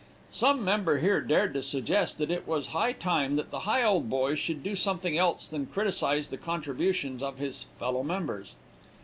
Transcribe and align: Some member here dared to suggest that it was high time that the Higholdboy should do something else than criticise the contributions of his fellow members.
Some 0.31 0.65
member 0.65 0.97
here 0.97 1.21
dared 1.21 1.53
to 1.53 1.61
suggest 1.61 2.17
that 2.17 2.31
it 2.31 2.47
was 2.47 2.69
high 2.69 2.91
time 2.91 3.35
that 3.35 3.51
the 3.51 3.59
Higholdboy 3.69 4.35
should 4.35 4.63
do 4.63 4.75
something 4.75 5.15
else 5.15 5.47
than 5.47 5.67
criticise 5.67 6.29
the 6.29 6.37
contributions 6.37 7.21
of 7.21 7.37
his 7.37 7.67
fellow 7.77 8.01
members. 8.01 8.55